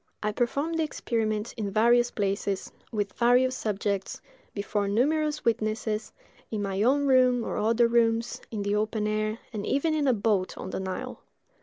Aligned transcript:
I 0.23 0.31
performed 0.31 0.79
the 0.79 0.83
experiment 0.83 1.53
in 1.57 1.69
various 1.69 2.09
places, 2.09 2.71
with 2.91 3.13
various 3.13 3.55
subjects, 3.55 4.19
before 4.51 4.87
numerous 4.87 5.45
witnesses, 5.45 6.11
in 6.49 6.63
my 6.63 6.81
own 6.81 7.05
room 7.05 7.43
or 7.43 7.57
other 7.57 7.87
rooms, 7.87 8.41
in 8.49 8.63
the 8.63 8.73
open 8.73 9.05
air, 9.05 9.37
and 9.53 9.63
even 9.63 9.93
in 9.93 10.07
a 10.07 10.13
boat 10.13 10.57
on 10.57 10.71
the 10.71 10.79
Nile. 10.79 11.21